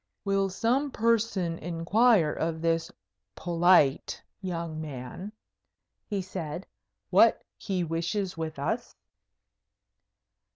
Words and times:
"Will 0.25 0.49
some 0.49 0.89
person 0.89 1.59
inquire 1.59 2.33
of 2.33 2.63
this 2.63 2.91
polite 3.35 4.23
young 4.41 4.81
man," 4.81 5.31
he 6.07 6.23
said, 6.23 6.65
"what 7.11 7.43
he 7.55 7.83
wishes 7.83 8.35
with 8.35 8.57
us?" 8.57 8.95